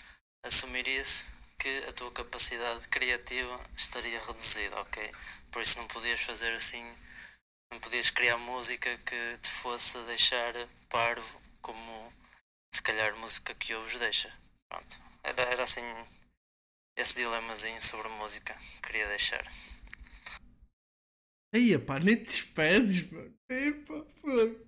assumiria-se 0.43 1.33
que 1.57 1.69
a 1.87 1.91
tua 1.93 2.11
capacidade 2.11 2.87
criativa 2.87 3.59
estaria 3.75 4.19
reduzida, 4.25 4.79
ok? 4.79 5.11
Por 5.51 5.61
isso 5.61 5.77
não 5.79 5.87
podias 5.87 6.21
fazer 6.21 6.53
assim, 6.53 6.83
não 7.71 7.79
podias 7.79 8.09
criar 8.09 8.37
música 8.37 8.97
que 8.99 9.37
te 9.37 9.49
fosse 9.49 9.99
deixar 10.05 10.53
parvo 10.89 11.41
como 11.61 12.13
se 12.73 12.81
calhar 12.81 13.15
música 13.17 13.53
que 13.55 13.73
ouves 13.73 13.99
deixa. 13.99 14.31
Pronto. 14.69 14.99
Era, 15.23 15.41
era 15.43 15.63
assim 15.63 15.83
esse 16.97 17.15
dilemazinho 17.15 17.81
sobre 17.81 18.07
música 18.09 18.53
que 18.53 18.81
queria 18.81 19.07
deixar. 19.07 19.43
Aí, 21.53 21.77
pá, 21.79 21.99
nem 21.99 22.15
te 22.15 22.25
despedes, 22.25 23.09
mano. 23.11 23.33
Epa, 23.49 24.07
foi. 24.21 24.67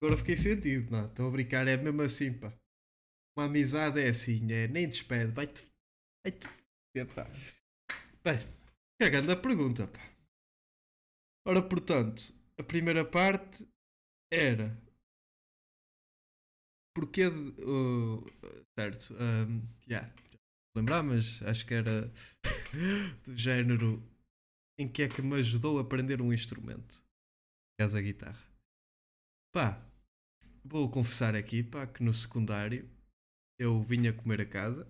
Agora 0.00 0.16
fiquei 0.16 0.36
sentido, 0.36 0.90
não. 0.90 1.06
Estou 1.06 1.28
a 1.28 1.30
brincar, 1.30 1.66
é 1.66 1.76
mesmo 1.76 2.02
assim, 2.02 2.32
pá. 2.32 2.52
Uma 3.36 3.46
amizade 3.46 4.00
é 4.00 4.08
assim, 4.10 4.46
é 4.52 4.68
nem 4.68 4.88
despede, 4.88 5.32
vai-te. 5.32 5.66
Vai-te. 6.24 6.48
Epá. 6.94 7.24
Bem, 8.22 8.38
cagando 9.00 9.32
a 9.32 9.36
pergunta, 9.36 9.86
pá. 9.86 10.00
Ora, 11.46 11.62
portanto, 11.62 12.34
a 12.58 12.62
primeira 12.62 13.04
parte 13.04 13.66
era. 14.30 14.78
Porquê 16.94 17.30
de. 17.30 17.64
Uh, 17.64 18.24
certo, 18.78 19.14
um, 19.14 19.64
yeah, 19.88 20.12
lembrar, 20.76 21.02
mas 21.02 21.42
acho 21.42 21.66
que 21.66 21.72
era 21.72 22.12
do 23.24 23.36
género 23.36 24.02
em 24.78 24.86
que 24.86 25.02
é 25.02 25.08
que 25.08 25.22
me 25.22 25.36
ajudou 25.36 25.78
a 25.78 25.82
aprender 25.82 26.20
um 26.20 26.32
instrumento. 26.32 27.02
Caso 27.80 27.96
a 27.96 28.02
guitarra. 28.02 28.44
Pá, 29.54 29.82
vou 30.64 30.90
confessar 30.90 31.34
aqui, 31.34 31.62
pá, 31.62 31.86
que 31.86 32.02
no 32.02 32.12
secundário 32.12 32.88
eu 33.62 33.80
vinha 33.80 34.12
comer 34.12 34.40
a 34.40 34.46
casa. 34.46 34.86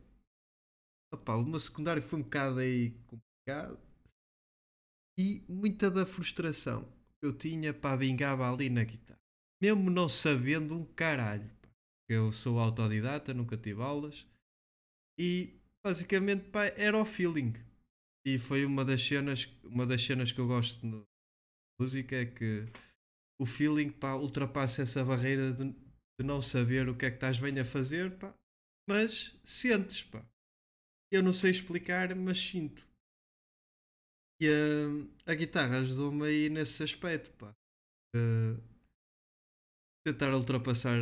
Pá, 1.24 1.34
o 1.34 1.44
meu 1.44 1.60
secundário 1.60 2.00
foi 2.00 2.20
um 2.20 2.22
bocado 2.22 2.58
aí 2.58 2.90
complicado. 3.06 3.78
E 5.18 5.44
muita 5.46 5.90
da 5.90 6.06
frustração 6.06 6.84
que 7.20 7.26
eu 7.26 7.36
tinha, 7.36 7.74
pá, 7.74 7.94
vingava 7.96 8.50
ali 8.50 8.70
na 8.70 8.82
guitarra. 8.82 9.20
Mesmo 9.60 9.90
não 9.90 10.08
sabendo 10.08 10.74
um 10.74 10.86
caralho. 10.86 11.50
Pá. 11.60 11.68
Eu 12.08 12.32
sou 12.32 12.58
autodidata, 12.58 13.34
nunca 13.34 13.58
tive 13.58 13.82
aulas. 13.82 14.26
E 15.20 15.60
basicamente 15.84 16.48
pá, 16.48 16.64
era 16.68 16.96
o 16.96 17.04
feeling. 17.04 17.52
E 18.26 18.38
foi 18.38 18.64
uma 18.64 18.86
das 18.86 19.06
cenas, 19.06 19.54
uma 19.64 19.84
das 19.84 20.02
cenas 20.02 20.32
que 20.32 20.40
eu 20.40 20.46
gosto 20.46 20.80
de 20.80 21.04
música 21.78 22.16
é 22.16 22.24
que 22.24 22.64
o 23.38 23.44
feeling 23.44 23.90
pá, 23.90 24.14
ultrapassa 24.14 24.80
essa 24.80 25.04
barreira 25.04 25.52
de, 25.52 25.72
de 25.72 26.24
não 26.24 26.40
saber 26.40 26.88
o 26.88 26.96
que 26.96 27.04
é 27.04 27.10
que 27.10 27.16
estás 27.16 27.38
bem 27.38 27.58
a 27.58 27.64
fazer, 27.66 28.16
pá, 28.16 28.34
mas 28.88 29.38
sentes, 29.44 30.02
pá. 30.02 30.24
Eu 31.10 31.22
não 31.22 31.32
sei 31.32 31.50
explicar, 31.50 32.14
mas 32.14 32.38
sinto. 32.38 32.86
E 34.40 34.48
a, 34.48 35.32
a 35.32 35.34
guitarra 35.34 35.78
ajudou-me 35.78 36.26
aí 36.26 36.48
nesse 36.48 36.82
aspecto, 36.82 37.30
pá. 37.32 37.54
Tentar 40.06 40.34
ultrapassar 40.34 40.98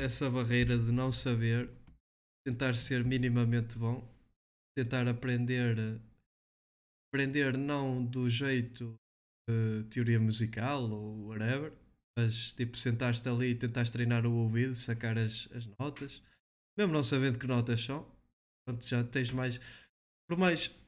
essa 0.00 0.30
barreira 0.30 0.78
de 0.78 0.92
não 0.92 1.10
saber 1.12 1.70
tentar 2.44 2.74
ser 2.74 3.04
minimamente 3.04 3.78
bom, 3.78 4.06
tentar 4.76 5.06
aprender, 5.06 6.00
aprender 7.08 7.56
não 7.56 8.04
do 8.04 8.28
jeito 8.28 8.98
de 9.48 9.84
teoria 9.84 10.18
musical 10.18 10.90
ou 10.90 11.28
whatever, 11.28 11.72
mas 12.18 12.52
tipo 12.54 12.76
sentaste 12.76 13.28
ali 13.28 13.50
e 13.50 13.54
tentaste 13.54 13.92
treinar 13.92 14.26
o 14.26 14.32
ouvido, 14.32 14.74
sacar 14.74 15.16
as, 15.18 15.48
as 15.52 15.66
notas, 15.78 16.22
mesmo 16.76 16.92
não 16.92 17.02
sabendo 17.02 17.38
que 17.38 17.46
notas 17.46 17.84
são, 17.84 18.06
pronto, 18.64 18.86
já 18.86 19.04
tens 19.04 19.30
mais. 19.30 19.58
Por 20.28 20.38
mais 20.38 20.82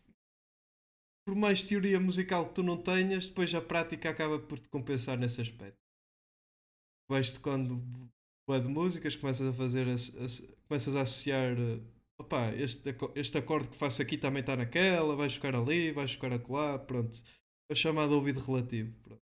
por 1.25 1.35
mais 1.35 1.63
teoria 1.63 1.99
musical 1.99 2.49
que 2.49 2.55
tu 2.55 2.63
não 2.63 2.77
tenhas, 2.77 3.27
depois 3.27 3.55
a 3.55 3.61
prática 3.61 4.11
acaba 4.11 4.39
por 4.39 4.59
te 4.59 4.69
compensar 4.69 5.19
nesse 5.19 5.41
aspecto. 5.41 5.79
Vais-te 7.09 7.41
quando 7.41 7.83
bué 8.47 8.61
de 8.61 8.69
músicas, 8.69 9.17
começas 9.17 9.47
a 9.47 9.53
fazer, 9.53 9.89
a, 9.89 9.95
a, 9.95 10.67
começas 10.69 10.95
a 10.95 11.01
associar, 11.01 11.57
opá, 12.19 12.53
este, 12.53 12.95
este 13.15 13.39
acorde 13.39 13.69
que 13.71 13.77
faço 13.77 14.03
aqui 14.03 14.19
também 14.19 14.41
está 14.41 14.55
naquela, 14.55 15.17
vais 15.17 15.35
tocar 15.35 15.55
ali, 15.55 15.93
vais 15.93 16.15
tocar 16.15 16.33
acolá, 16.35 16.79
pronto. 16.79 17.17
É 17.71 17.75
chamado 17.75 18.13
ouvido 18.13 18.41
relativo. 18.41 18.95
Pronto. 19.03 19.23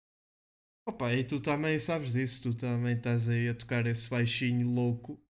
Opa, 0.88 1.14
e 1.14 1.24
tu 1.24 1.40
também 1.40 1.78
sabes 1.78 2.14
disso, 2.14 2.44
tu 2.44 2.58
também 2.58 2.98
estás 2.98 3.30
aí 3.30 3.48
a 3.48 3.56
tocar 3.56 3.86
esse 3.86 4.10
baixinho 4.10 4.68
louco. 4.68 5.23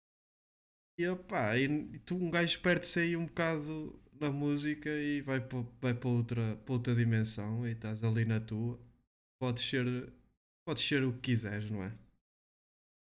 E 0.98 1.08
opá, 1.08 1.58
e, 1.58 2.00
tu 2.00 2.16
um 2.16 2.30
gajo 2.30 2.60
perde-se 2.62 3.00
aí 3.00 3.18
um 3.18 3.26
bocado 3.26 4.00
na 4.20 4.32
música 4.32 4.90
e 4.90 5.22
vai 5.22 5.40
para 5.42 5.60
vai 5.82 5.98
outra, 6.04 6.60
outra 6.68 6.96
dimensão 6.96 7.68
e 7.68 7.72
estás 7.72 8.04
ali 8.04 8.26
na 8.26 8.40
tua. 8.40 8.80
Podes 9.40 9.64
ser, 9.64 10.14
podes 10.66 10.84
ser 10.84 11.04
o 11.04 11.14
que 11.14 11.32
quiseres, 11.32 11.70
não 11.70 11.84
é? 11.84 11.92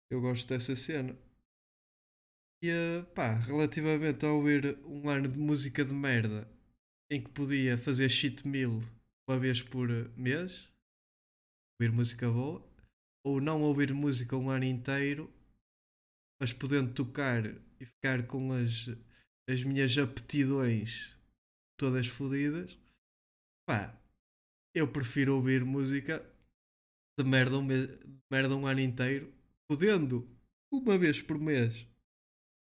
Eu 0.10 0.22
gosto 0.22 0.50
dessa 0.50 0.76
cena. 0.76 1.16
E 2.64 2.70
eh, 2.70 3.04
pá, 3.14 3.34
relativamente 3.36 4.26
a 4.26 4.32
ouvir 4.32 4.78
um 4.86 5.08
ano 5.10 5.28
de 5.28 5.40
música 5.40 5.86
de 5.86 5.94
merda 5.94 6.48
em 7.10 7.22
que 7.22 7.30
podia 7.30 7.78
fazer 7.78 8.10
shit 8.10 8.48
meal 8.48 8.80
uma 9.28 9.40
vez 9.40 9.62
por 9.62 9.90
mês, 10.18 10.70
ouvir 11.80 11.94
música 11.94 12.30
boa, 12.30 12.64
ou 13.24 13.42
não 13.42 13.62
ouvir 13.62 13.94
música 13.94 14.36
um 14.36 14.50
ano 14.50 14.66
inteiro, 14.66 15.32
mas 16.40 16.54
podendo 16.54 16.94
tocar 16.94 17.44
e 17.80 17.86
ficar 17.86 18.26
com 18.28 18.52
as, 18.52 18.90
as 19.50 19.64
minhas 19.64 19.98
aptidões 19.98 21.16
todas 21.78 22.08
fodidas, 22.08 22.78
pá, 23.68 24.00
eu 24.74 24.88
prefiro 24.88 25.36
ouvir 25.36 25.64
música 25.64 26.26
de 27.18 27.26
merda 27.26 27.58
um, 27.58 27.68
de 27.68 28.22
merda 28.30 28.56
um 28.56 28.68
ano 28.68 28.80
inteiro 28.80 29.34
podendo 29.68 30.30
uma 30.72 30.98
vez 30.98 31.22
por 31.22 31.40
mês 31.40 31.88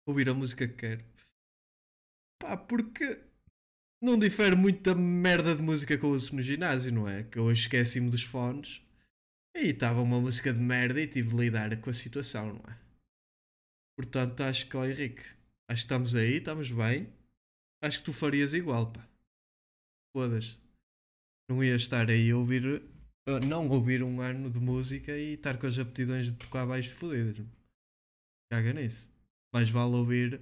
ouvir 0.08 0.30
a 0.30 0.34
música 0.34 0.68
que 0.68 0.76
quero. 0.76 1.06
Pá, 2.42 2.56
porque 2.56 3.22
não 4.02 4.18
difere 4.18 4.56
muito 4.56 4.82
da 4.82 4.96
merda 4.96 5.56
de 5.56 5.62
música 5.62 5.98
que 5.98 6.04
eu 6.04 6.10
ouço 6.10 6.36
no 6.36 6.42
ginásio, 6.42 6.94
não 6.94 7.08
é? 7.08 7.24
Que 7.24 7.38
eu 7.38 7.52
esqueci-me 7.52 8.10
dos 8.10 8.24
fones 8.24 8.82
e 9.56 9.70
estava 9.70 10.02
uma 10.02 10.22
música 10.22 10.54
de 10.54 10.60
merda 10.60 11.02
e 11.02 11.08
tive 11.08 11.30
de 11.30 11.36
lidar 11.36 11.76
com 11.82 11.90
a 11.90 11.94
situação, 11.94 12.54
não 12.54 12.72
é? 12.72 12.79
Portanto, 14.00 14.40
acho 14.44 14.70
que, 14.70 14.78
ó 14.78 14.86
Henrique, 14.86 15.22
acho 15.68 15.82
que 15.82 15.86
estamos 15.86 16.16
aí, 16.16 16.38
estamos 16.38 16.72
bem. 16.72 17.12
Acho 17.84 18.00
que 18.00 18.06
tu 18.06 18.14
farias 18.14 18.54
igual, 18.54 18.94
pá. 18.94 19.06
Foda-se. 20.16 20.58
Não 21.50 21.62
ia 21.62 21.76
estar 21.76 22.10
aí 22.10 22.32
a 22.32 22.38
ouvir. 22.38 22.82
Não 23.46 23.68
ouvir 23.68 24.02
um 24.02 24.22
ano 24.22 24.50
de 24.50 24.58
música 24.58 25.12
e 25.18 25.34
estar 25.34 25.58
com 25.58 25.68
as 25.68 25.78
aptidões 25.78 26.28
de 26.28 26.36
tocar 26.36 26.66
baixo 26.66 26.96
fodidas. 26.96 27.46
Caga 28.50 28.72
nisso. 28.72 29.14
Mais 29.54 29.70
vale 29.70 29.96
ouvir. 29.96 30.42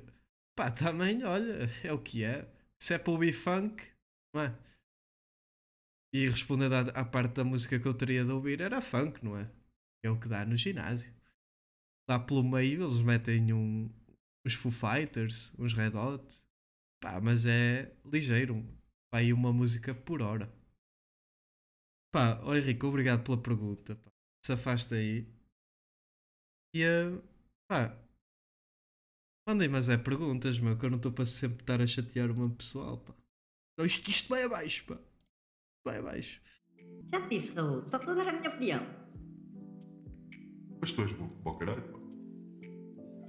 Pá, 0.56 0.70
também, 0.70 1.24
olha, 1.24 1.68
é 1.84 1.92
o 1.92 1.98
que 1.98 2.24
é. 2.24 2.48
Se 2.80 2.94
é 2.94 3.00
para 3.00 3.12
ouvir 3.12 3.34
funk, 3.34 3.84
não 4.36 4.44
é? 4.44 4.56
E 6.14 6.30
respondendo 6.30 6.74
à, 6.74 6.82
à 6.82 7.04
parte 7.04 7.34
da 7.34 7.44
música 7.44 7.80
que 7.80 7.88
eu 7.88 7.94
teria 7.96 8.24
de 8.24 8.32
ouvir, 8.32 8.62
era 8.62 8.82
funk, 8.82 9.26
não 9.26 9.36
é? 9.36 9.50
É 10.04 10.12
o 10.12 10.20
que 10.20 10.30
dá 10.30 10.46
no 10.46 10.56
ginásio. 10.56 11.17
Lá 12.10 12.18
pelo 12.18 12.44
meio 12.44 12.84
eles 12.84 13.02
metem 13.02 13.52
um, 13.52 13.90
uns 14.46 14.54
Foo 14.54 14.72
Fighters, 14.72 15.54
uns 15.60 15.74
Red 15.74 15.96
Hot. 15.96 16.48
Pá, 17.02 17.20
mas 17.20 17.46
é 17.46 17.94
ligeiro. 18.06 18.66
Aí 19.14 19.34
uma 19.34 19.52
música 19.52 19.94
por 19.94 20.22
hora. 20.22 20.52
Pá, 22.12 22.40
oh 22.44 22.56
Henrique, 22.56 22.86
obrigado 22.86 23.24
pela 23.24 23.42
pergunta. 23.42 23.96
Pá. 23.96 24.12
Se 24.46 24.54
afaste 24.54 24.96
aí. 24.96 25.28
E 26.74 26.84
uh, 26.86 27.22
pá, 27.68 27.98
mandem 29.48 29.68
mas 29.70 29.90
é 29.90 29.98
perguntas, 29.98 30.60
meu, 30.60 30.78
que 30.78 30.86
eu 30.86 30.90
não 30.90 30.98
estou 30.98 31.12
para 31.12 31.26
sempre 31.26 31.62
estar 31.62 31.82
a 31.82 31.88
chatear 31.88 32.32
o 32.32 32.38
meu 32.38 32.50
pessoal, 32.50 32.98
pá. 32.98 33.14
Isto, 33.80 34.10
isto 34.10 34.30
vai 34.30 34.44
abaixo, 34.44 34.86
pá. 34.86 34.98
Vai 35.86 35.98
abaixo. 35.98 36.42
Já 37.12 37.22
te 37.22 37.30
disse, 37.30 37.56
Raul, 37.56 37.88
só 37.90 38.00
para 38.00 38.14
dar 38.16 38.28
a 38.28 38.34
minha 38.34 38.50
opinião. 38.50 38.82
Mas 40.80 40.92
tu 40.92 41.02
és 41.02 41.14
para 41.14 41.52
o 41.52 41.58
caralho, 41.58 41.82
pá. 41.92 41.97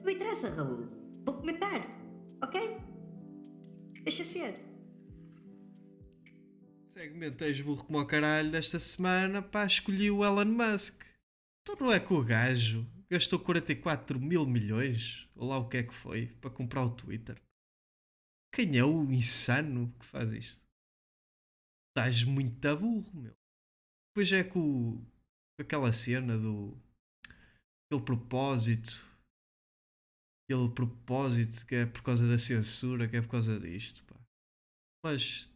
Não 0.09 0.15
interessa, 0.15 0.49
Raul. 0.55 0.89
Vou 1.27 1.37
comentar, 1.37 1.87
ok? 2.43 2.79
Deixa 4.05 4.25
ser. 4.25 4.59
Segmento 6.87 7.45
és 7.45 7.61
burro 7.61 7.85
como 7.85 8.01
o 8.01 8.07
caralho 8.07 8.51
desta 8.51 8.79
semana, 8.79 9.43
pá, 9.43 9.67
escolhi 9.67 10.11
o 10.11 10.25
Elon 10.25 10.47
Musk. 10.47 11.05
Então 11.61 11.77
não 11.79 11.93
é 11.93 12.01
que 12.01 12.11
o 12.15 12.25
gajo 12.25 12.91
gastou 13.11 13.39
44 13.39 14.19
mil 14.19 14.47
milhões, 14.47 15.29
ou 15.35 15.51
lá 15.51 15.59
o 15.59 15.69
que 15.69 15.77
é 15.77 15.83
que 15.83 15.93
foi, 15.93 16.29
para 16.41 16.49
comprar 16.49 16.85
o 16.85 16.97
Twitter. 16.97 17.39
Quem 18.51 18.79
é 18.79 18.85
o 18.85 19.13
insano 19.13 19.95
que 19.99 20.07
faz 20.07 20.33
isto? 20.33 20.65
Estás 21.91 22.25
muito 22.25 22.77
burro, 22.79 23.13
meu. 23.15 23.37
Depois 24.15 24.33
é 24.33 24.43
com 24.43 25.05
aquela 25.61 25.93
cena 25.93 26.39
do. 26.39 26.75
aquele 27.85 28.07
propósito. 28.07 29.18
Aquele 30.49 30.71
propósito 30.71 31.67
que 31.67 31.75
é 31.75 31.87
por 31.87 32.03
causa 32.03 32.27
da 32.27 32.39
censura, 32.39 33.07
que 33.07 33.17
é 33.17 33.21
por 33.21 33.29
causa 33.29 33.61
disto, 33.61 34.03
pá. 34.05 34.17
Mas 35.05 35.51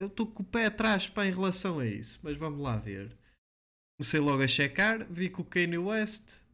eu 0.00 0.06
estou 0.06 0.26
com 0.26 0.44
o 0.44 0.46
pé 0.46 0.66
atrás 0.66 1.08
pá, 1.08 1.26
em 1.26 1.32
relação 1.32 1.80
a 1.80 1.86
isso. 1.86 2.20
Mas 2.22 2.36
vamos 2.36 2.60
lá 2.60 2.76
ver. 2.76 3.16
Comecei 3.98 4.20
logo 4.20 4.42
a 4.42 4.48
checar, 4.48 5.04
vi 5.12 5.28
que 5.28 5.40
o 5.40 5.44
Kanye 5.44 5.78
West, 5.78 6.44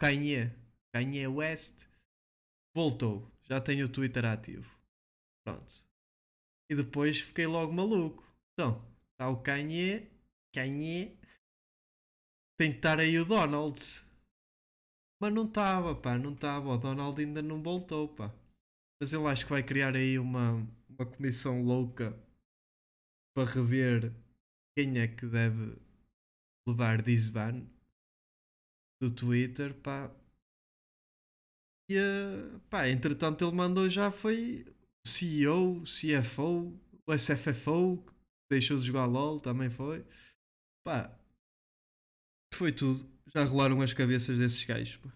Kanye, 0.00 0.50
Kanye 0.94 1.28
West, 1.28 1.88
voltou. 2.74 3.30
Já 3.44 3.60
tenho 3.60 3.86
o 3.86 3.88
Twitter 3.88 4.24
ativo. 4.24 4.68
Pronto. 5.44 5.86
E 6.68 6.74
depois 6.74 7.20
fiquei 7.20 7.46
logo 7.46 7.72
maluco. 7.72 8.26
Então, 8.52 8.84
está 9.12 9.28
o 9.28 9.40
Kanye, 9.40 10.10
Kanye, 10.52 11.16
tem 12.58 12.72
que 12.72 12.78
estar 12.78 12.98
aí 12.98 13.18
o 13.18 13.24
Donald. 13.24 13.80
Mas 15.20 15.32
não 15.32 15.46
estava, 15.46 15.94
pá, 15.94 16.18
não 16.18 16.34
estava. 16.34 16.68
O 16.68 16.78
Donald 16.78 17.20
ainda 17.20 17.40
não 17.42 17.62
voltou, 17.62 18.08
pá. 18.08 18.34
Mas 19.00 19.12
ele 19.12 19.26
acho 19.26 19.44
que 19.44 19.50
vai 19.50 19.62
criar 19.62 19.94
aí 19.94 20.18
uma, 20.18 20.66
uma 20.88 21.06
comissão 21.06 21.62
louca 21.62 22.16
para 23.34 23.48
rever 23.48 24.12
quem 24.76 24.98
é 24.98 25.08
que 25.08 25.26
deve 25.26 25.76
levar 26.66 27.02
desban 27.02 27.66
do 29.00 29.10
Twitter, 29.10 29.74
pá. 29.74 30.10
E, 31.88 31.98
uh, 31.98 32.60
pá, 32.68 32.88
entretanto 32.88 33.44
ele 33.44 33.54
mandou 33.54 33.88
já 33.88 34.10
foi 34.10 34.64
CEO, 35.06 35.82
CFO, 35.84 36.78
o 37.06 37.16
SFFO, 37.16 37.98
que 37.98 38.12
deixou 38.50 38.78
de 38.78 38.86
jogar 38.86 39.06
LOL, 39.06 39.38
também 39.38 39.70
foi. 39.70 40.04
Pá, 40.84 41.16
foi 42.52 42.72
tudo. 42.72 43.15
Já 43.34 43.44
rolaram 43.44 43.80
as 43.80 43.92
cabeças 43.92 44.38
desses 44.38 44.64
gajos, 44.64 44.96
pá. 44.96 45.12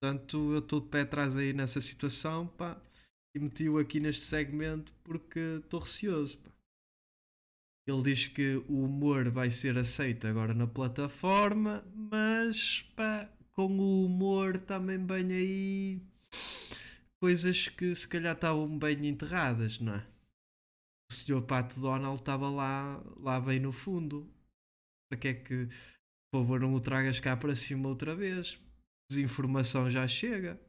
Portanto, 0.00 0.52
eu 0.52 0.58
estou 0.58 0.80
de 0.80 0.88
pé 0.88 1.00
atrás 1.00 1.36
aí 1.36 1.52
nessa 1.52 1.80
situação, 1.80 2.46
pá. 2.46 2.80
E 3.34 3.38
meti-o 3.38 3.78
aqui 3.78 4.00
neste 4.00 4.24
segmento 4.24 4.92
porque 5.02 5.40
estou 5.62 5.80
receoso, 5.80 6.38
pá. 6.38 6.50
Ele 7.86 8.02
diz 8.02 8.26
que 8.26 8.56
o 8.68 8.84
humor 8.84 9.30
vai 9.30 9.50
ser 9.50 9.76
aceito 9.76 10.26
agora 10.26 10.54
na 10.54 10.66
plataforma, 10.66 11.84
mas 11.94 12.82
pá, 12.96 13.28
com 13.52 13.76
o 13.76 14.06
humor 14.06 14.56
também 14.58 14.98
bem 14.98 15.32
aí 15.32 16.02
coisas 17.24 17.68
que 17.68 17.94
se 17.94 18.06
calhar 18.06 18.34
estavam 18.34 18.78
bem 18.78 19.06
enterradas, 19.06 19.78
não 19.80 19.94
é? 19.94 20.06
O 21.10 21.14
senhor 21.14 21.42
Pato 21.42 21.80
Donald 21.80 22.20
estava 22.20 22.50
lá, 22.50 23.02
lá 23.16 23.40
bem 23.40 23.58
no 23.58 23.72
fundo. 23.72 24.30
Para 25.08 25.18
que 25.18 25.28
é 25.28 25.34
que, 25.34 25.68
por 26.34 26.40
favor, 26.40 26.60
não 26.60 26.74
o 26.74 26.80
tragas 26.80 27.20
cá 27.20 27.36
para 27.36 27.54
cima 27.54 27.88
outra 27.88 28.12
vez? 28.12 28.60
Desinformação 29.08 29.88
já 29.88 30.08
chega. 30.08 30.60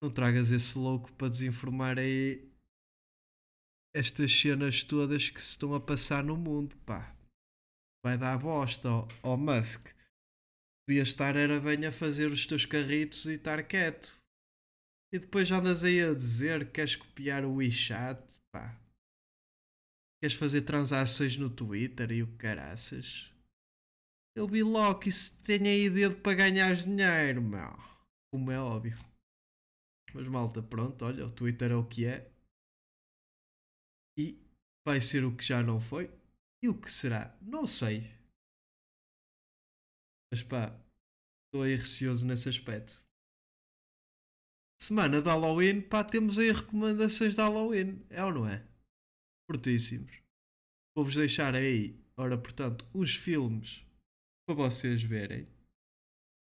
Não 0.00 0.12
tragas 0.12 0.52
esse 0.52 0.78
louco 0.78 1.12
para 1.14 1.28
desinformar 1.28 1.98
aí 1.98 2.48
estas 3.92 4.30
cenas 4.30 4.84
todas 4.84 5.28
que 5.28 5.42
se 5.42 5.50
estão 5.50 5.74
a 5.74 5.80
passar 5.80 6.22
no 6.22 6.36
mundo, 6.36 6.76
pá. 6.86 7.16
Vai 8.04 8.16
dar 8.16 8.38
bosta 8.38 8.88
ao, 8.88 9.08
ao 9.24 9.36
Musk. 9.36 9.88
Devia 10.88 11.02
estar 11.02 11.34
era 11.34 11.58
bem 11.58 11.84
a 11.84 11.90
fazer 11.90 12.30
os 12.30 12.46
teus 12.46 12.64
carritos 12.64 13.26
e 13.26 13.32
estar 13.32 13.60
quieto. 13.64 14.14
E 15.12 15.18
depois 15.18 15.50
andas 15.50 15.82
aí 15.82 16.00
a 16.00 16.14
dizer 16.14 16.66
que 16.66 16.74
queres 16.74 16.94
copiar 16.94 17.44
o 17.44 17.56
WeChat, 17.56 18.40
pá. 18.52 18.80
Queres 20.22 20.36
fazer 20.36 20.62
transações 20.62 21.36
no 21.36 21.50
Twitter 21.50 22.12
e 22.12 22.22
o 22.22 22.36
caraças. 22.36 23.36
Eu 24.38 24.46
vi 24.46 24.62
logo 24.62 25.00
que 25.00 25.08
isso 25.08 25.42
tem 25.42 25.66
aí 25.66 25.90
dedo 25.90 26.20
para 26.20 26.36
ganhar 26.36 26.72
dinheiro, 26.72 27.42
meu. 27.42 27.76
Como 28.32 28.52
é 28.52 28.60
óbvio. 28.60 28.96
Mas 30.14 30.28
malta, 30.28 30.62
pronto, 30.62 31.04
olha, 31.04 31.26
o 31.26 31.30
Twitter 31.30 31.72
é 31.72 31.74
o 31.74 31.84
que 31.84 32.06
é. 32.06 32.30
E 34.16 34.40
vai 34.86 35.00
ser 35.00 35.24
o 35.24 35.36
que 35.36 35.42
já 35.42 35.60
não 35.60 35.80
foi. 35.80 36.08
E 36.62 36.68
o 36.68 36.80
que 36.80 36.90
será? 36.90 37.36
Não 37.42 37.66
sei. 37.66 38.02
Mas 40.30 40.44
pá, 40.44 40.72
estou 41.46 41.64
aí 41.64 41.74
receoso 41.74 42.24
nesse 42.24 42.48
aspecto. 42.48 43.02
Semana 44.80 45.20
de 45.20 45.28
Halloween, 45.28 45.80
pá, 45.80 46.04
temos 46.04 46.38
aí 46.38 46.52
recomendações 46.52 47.34
de 47.34 47.40
Halloween. 47.40 48.06
É 48.08 48.24
ou 48.24 48.32
não 48.32 48.48
é? 48.48 48.64
Fortíssimos. 49.50 50.22
Vou-vos 50.96 51.16
deixar 51.16 51.56
aí, 51.56 52.00
ora, 52.16 52.38
portanto, 52.38 52.88
os 52.94 53.16
filmes 53.16 53.87
para 54.48 54.54
vocês 54.54 55.02
verem. 55.02 55.46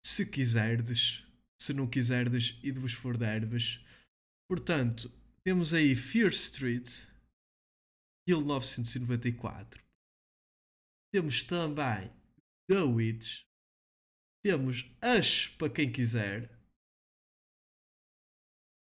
Se 0.05 0.29
quiserdes, 0.29 1.25
se 1.57 1.73
não 1.73 1.89
quiserdes 1.89 2.59
e 2.61 2.69
de 2.69 2.77
vos 2.77 2.91
for 2.91 3.17
derdes. 3.17 3.79
Portanto, 4.49 5.09
temos 5.41 5.73
aí 5.73 5.95
Fear 5.95 6.27
Street, 6.31 7.07
1994. 8.27 9.81
Temos 11.13 11.43
também 11.43 12.11
The 12.69 12.81
Witch. 12.81 13.45
Temos 14.43 14.93
As 15.01 15.47
para 15.47 15.73
quem 15.73 15.89
quiser. 15.89 16.51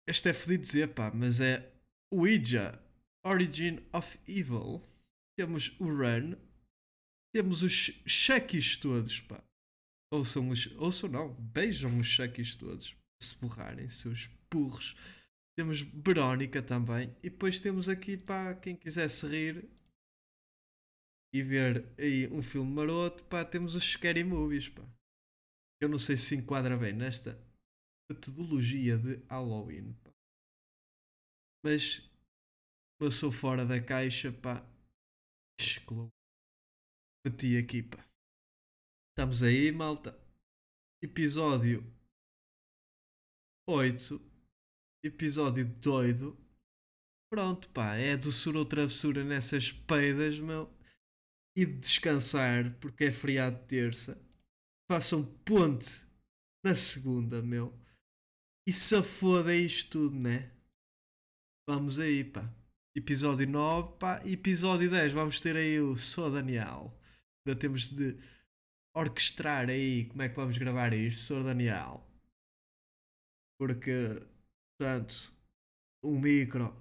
Este 0.06 0.32
é 0.32 0.34
fodido 0.34 0.64
dizer, 0.64 0.94
pá, 0.94 1.12
mas 1.12 1.40
é 1.40 1.74
Ouija, 2.12 2.78
Origin 3.26 3.80
of 3.94 4.20
Evil. 4.28 4.84
Temos 5.38 5.80
o 5.80 5.86
Run. 5.86 6.47
Temos 7.34 7.64
os 7.64 7.74
cheques 8.06 8.78
todos, 8.78 9.22
pá. 9.22 9.44
Ouçam 10.12 10.50
os. 10.50 10.68
Ouçam 10.78 11.10
não, 11.10 11.34
beijam 11.34 12.00
os 12.00 12.08
cheques 12.08 12.56
todos. 12.56 12.96
Se 13.22 13.40
borrarem, 13.40 13.90
seus 13.90 14.28
burros. 14.52 14.96
Temos 15.58 15.82
Verónica 15.82 16.62
também. 16.62 17.16
E 17.24 17.30
depois 17.30 17.60
temos 17.60 17.90
aqui 17.90 18.16
para 18.16 18.56
quem 18.56 18.76
quisesse 18.76 19.28
rir 19.28 19.70
e 21.34 21.44
ver 21.44 21.86
aí 21.98 22.28
um 22.32 22.42
filme 22.42 22.72
maroto, 22.72 23.24
pá, 23.26 23.44
temos 23.44 23.76
os 23.76 23.84
Scary 23.84 24.24
Movies, 24.24 24.70
pá. 24.70 24.84
Eu 25.82 25.90
não 25.90 26.00
sei 26.00 26.18
se 26.18 26.36
enquadra 26.36 26.78
bem 26.78 26.94
nesta 26.94 27.38
metodologia 28.10 28.98
de 28.98 29.18
Halloween, 29.28 29.94
pá. 30.04 30.12
Mas 31.64 32.10
eu 33.02 33.12
sou 33.12 33.32
fora 33.32 33.66
da 33.66 33.82
caixa, 33.82 34.32
pá. 34.32 34.66
Excluo. 35.60 36.10
Meti 37.28 37.58
aqui, 37.58 37.84
pá. 37.84 38.02
Estamos 39.10 39.44
aí, 39.44 39.70
malta. 39.70 40.18
Episódio 41.04 41.84
8. 43.70 44.22
Episódio 45.04 45.66
doido. 45.66 46.38
Pronto, 47.30 47.68
pá. 47.72 47.96
É 47.96 48.16
doçura 48.16 48.60
ou 48.60 48.66
travessura 48.66 49.26
nessas 49.26 49.74
peidas, 49.74 50.40
meu. 50.40 50.74
E 51.58 51.66
de 51.66 51.74
descansar, 51.74 52.74
porque 52.80 53.04
é 53.04 53.12
feriado 53.12 53.62
terça. 53.68 54.18
Façam 54.90 55.26
ponte 55.44 56.08
na 56.64 56.78
segunda, 56.78 57.42
meu. 57.42 57.78
E 58.66 58.72
se 58.72 59.04
foda 59.04 59.54
isto 59.54 60.00
tudo, 60.00 60.18
né? 60.18 60.50
Vamos 61.68 62.00
aí, 62.00 62.24
pá. 62.24 62.50
Episódio 62.96 63.50
9, 63.50 63.98
pá. 63.98 64.22
Episódio 64.26 64.90
10, 64.90 65.12
vamos 65.12 65.42
ter 65.42 65.58
aí 65.58 65.78
o 65.82 65.98
Sou 65.98 66.32
Daniel. 66.32 66.97
Ainda 67.48 67.58
temos 67.58 67.92
de 67.92 68.18
orquestrar 68.94 69.70
aí 69.70 70.04
como 70.06 70.22
é 70.22 70.28
que 70.28 70.36
vamos 70.36 70.58
gravar 70.58 70.94
isto, 70.94 71.22
Sou 71.22 71.42
Daniel. 71.42 72.06
Porque, 73.58 74.20
portanto, 74.78 75.32
um 76.04 76.20
micro. 76.20 76.76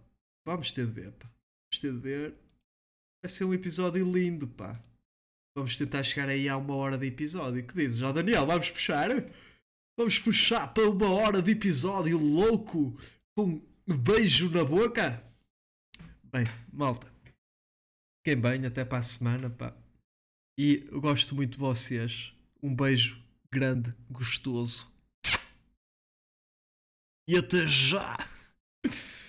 Vamos 0.45 0.73
ter 0.73 0.87
de 0.87 0.93
ver, 0.93 1.13
pá. 1.13 1.27
Vamos 1.29 1.81
ter 1.81 1.93
de 1.93 1.99
ver. 2.01 2.35
Vai 3.23 3.31
ser 3.31 3.45
um 3.45 3.55
episódio 3.55 4.11
lindo, 4.11 4.49
pá. 4.49 4.77
Vamos 5.57 5.77
tentar 5.77 6.03
chegar 6.03 6.29
aí 6.29 6.49
a 6.49 6.57
uma 6.57 6.75
hora 6.75 6.99
de 6.99 7.07
episódio. 7.07 7.65
Que 7.65 7.75
dizes, 7.75 8.03
ó 8.03 8.13
Daniel? 8.13 8.45
Vamos 8.45 8.69
puxar? 8.69 9.09
Vamos 9.97 10.19
puxar 10.19 10.75
para 10.75 10.91
uma 10.91 11.11
hora 11.13 11.41
de 11.41 11.53
episódio 11.53 12.19
louco 12.19 12.99
com 13.37 13.65
beijo 13.87 14.51
na 14.51 14.65
boca? 14.65 15.23
Bem, 16.25 16.45
malta. 16.73 17.07
Fiquem 18.19 18.41
bem, 18.41 18.67
até 18.67 18.85
para 18.85 18.99
a 18.99 19.03
semana, 19.03 19.49
pá. 19.49 19.86
E 20.59 20.83
eu 20.91 21.01
gosto 21.03 21.35
muito 21.35 21.53
de 21.53 21.59
vocês. 21.59 22.33
Um 22.63 22.75
beijo 22.75 23.23
grande, 23.53 23.95
gostoso. 24.11 24.91
E 27.29 27.37
até 27.37 27.67
já! 27.67 28.17